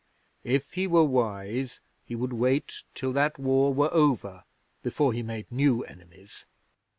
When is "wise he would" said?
1.03-2.33